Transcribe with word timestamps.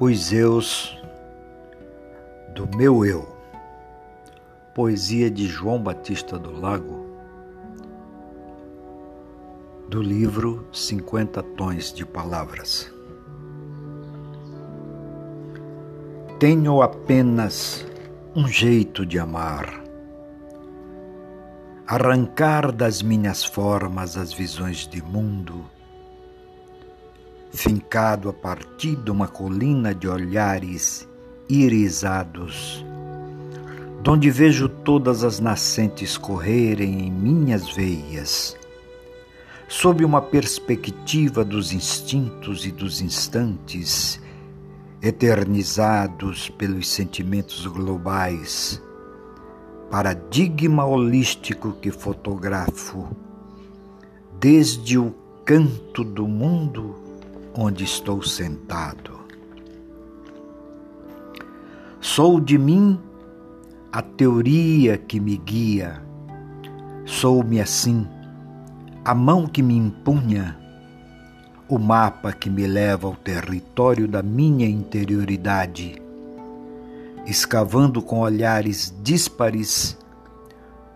Os 0.00 0.32
Eus 0.32 0.96
do 2.54 2.68
Meu 2.76 3.04
Eu. 3.04 3.26
Poesia 4.72 5.28
de 5.28 5.48
João 5.48 5.82
Batista 5.82 6.38
do 6.38 6.52
Lago, 6.52 7.04
do 9.88 10.00
livro 10.00 10.68
50 10.72 11.42
Tons 11.42 11.92
de 11.92 12.06
Palavras. 12.06 12.88
Tenho 16.38 16.80
apenas 16.80 17.84
um 18.36 18.46
jeito 18.46 19.04
de 19.04 19.18
amar. 19.18 19.82
Arrancar 21.88 22.70
das 22.70 23.02
minhas 23.02 23.44
formas 23.44 24.16
as 24.16 24.32
visões 24.32 24.86
de 24.86 25.02
mundo 25.02 25.68
fincado 27.50 28.28
a 28.28 28.32
partir 28.32 28.96
de 28.96 29.10
uma 29.10 29.26
colina 29.26 29.94
de 29.94 30.08
olhares 30.08 31.08
irisados, 31.48 32.84
donde 34.02 34.30
vejo 34.30 34.68
todas 34.68 35.24
as 35.24 35.40
nascentes 35.40 36.16
correrem 36.16 37.06
em 37.06 37.10
minhas 37.10 37.68
veias, 37.74 38.56
sob 39.66 40.04
uma 40.04 40.20
perspectiva 40.20 41.44
dos 41.44 41.72
instintos 41.72 42.66
e 42.66 42.70
dos 42.70 43.00
instantes, 43.00 44.20
eternizados 45.00 46.50
pelos 46.50 46.88
sentimentos 46.88 47.66
globais, 47.66 48.82
paradigma 49.90 50.84
holístico 50.84 51.72
que 51.72 51.90
fotografo, 51.90 53.08
desde 54.38 54.98
o 54.98 55.14
canto 55.44 56.04
do 56.04 56.28
mundo 56.28 57.07
onde 57.60 57.82
estou 57.82 58.22
sentado. 58.22 59.18
Sou 62.00 62.38
de 62.38 62.56
mim 62.56 63.00
a 63.90 64.00
teoria 64.00 64.96
que 64.96 65.18
me 65.18 65.36
guia, 65.36 66.00
sou-me 67.04 67.60
assim, 67.60 68.06
a 69.04 69.12
mão 69.12 69.44
que 69.48 69.60
me 69.60 69.76
impunha, 69.76 70.56
o 71.68 71.80
mapa 71.80 72.32
que 72.32 72.48
me 72.48 72.64
leva 72.64 73.08
ao 73.08 73.16
território 73.16 74.06
da 74.06 74.22
minha 74.22 74.68
interioridade, 74.68 76.00
escavando 77.26 78.00
com 78.00 78.20
olhares 78.20 78.94
díspares 79.02 79.98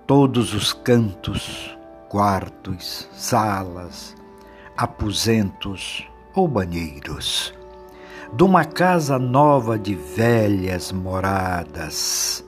todos 0.07 0.55
os 0.55 0.73
cantos, 0.73 1.77
quartos, 2.09 3.09
salas, 3.15 4.15
aposentos, 4.77 6.07
ou 6.35 6.49
banheiros, 6.49 7.53
de 8.35 8.43
uma 8.43 8.65
casa 8.65 9.19
nova 9.19 9.79
de 9.79 9.95
velhas 9.95 10.91
moradas, 10.91 12.45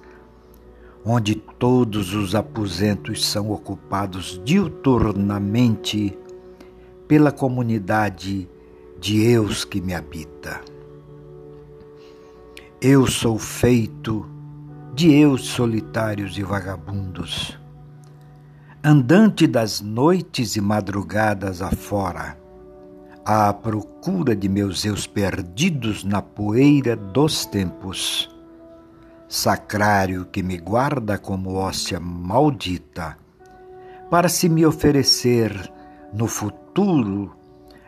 onde 1.04 1.34
todos 1.34 2.14
os 2.14 2.34
aposentos 2.34 3.26
são 3.26 3.50
ocupados 3.50 4.40
diuturnamente 4.44 6.16
pela 7.06 7.30
comunidade 7.30 8.48
de 8.98 9.22
eus 9.22 9.64
que 9.64 9.80
me 9.80 9.94
habita. 9.94 10.62
Eu 12.80 13.06
sou 13.06 13.38
feito 13.38 14.26
de 14.94 15.12
eus 15.12 15.44
solitários 15.44 16.38
e 16.38 16.42
vagabundos, 16.42 17.58
andante 18.82 19.46
das 19.46 19.82
noites 19.82 20.56
e 20.56 20.60
madrugadas 20.60 21.60
afora 21.60 22.43
à 23.24 23.54
procura 23.54 24.36
de 24.36 24.50
meus 24.50 24.84
eus 24.84 25.06
perdidos 25.06 26.04
na 26.04 26.20
poeira 26.20 26.94
dos 26.94 27.46
tempos. 27.46 28.28
Sacrário 29.26 30.26
que 30.26 30.42
me 30.42 30.58
guarda 30.58 31.16
como 31.16 31.54
hóstia 31.54 31.98
maldita, 31.98 33.16
para 34.10 34.28
se 34.28 34.48
me 34.48 34.66
oferecer 34.66 35.72
no 36.12 36.26
futuro 36.26 37.34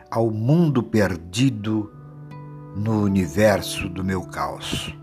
ao 0.09 0.31
mundo 0.31 0.81
perdido 0.81 1.91
no 2.75 3.03
universo 3.03 3.87
do 3.87 4.03
meu 4.03 4.23
caos. 4.23 4.95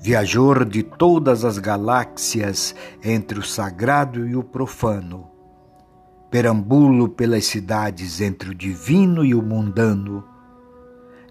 Viajor 0.00 0.64
de 0.64 0.82
todas 0.82 1.44
as 1.44 1.58
galáxias 1.58 2.74
entre 3.04 3.38
o 3.38 3.42
sagrado 3.42 4.26
e 4.26 4.34
o 4.34 4.42
profano, 4.42 5.27
Perambulo 6.30 7.08
pelas 7.08 7.46
cidades 7.46 8.20
entre 8.20 8.50
o 8.50 8.54
divino 8.54 9.24
e 9.24 9.34
o 9.34 9.40
mundano, 9.40 10.22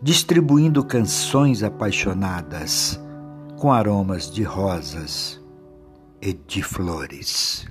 distribuindo 0.01 0.83
canções 0.83 1.61
apaixonadas 1.61 2.99
com 3.57 3.71
aromas 3.71 4.31
de 4.31 4.41
rosas 4.41 5.39
e 6.19 6.33
de 6.33 6.63
flores. 6.63 7.67